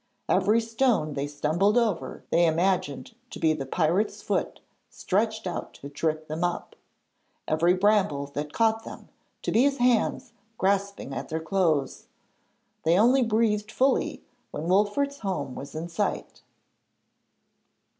[0.27, 5.89] Every stone they stumbled over they imagined to be the pirate's foot stretched out to
[5.89, 6.75] trip them up;
[7.47, 9.09] every bramble that caught them
[9.43, 12.07] to be his hands grasping at their clothes.
[12.81, 16.41] They only breathed fully when Wolfert's home was in sight.